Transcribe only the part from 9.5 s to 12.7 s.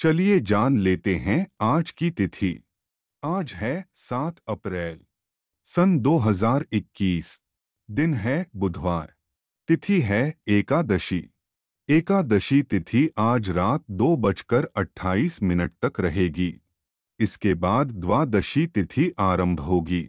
तिथि है एकादशी। एकादशी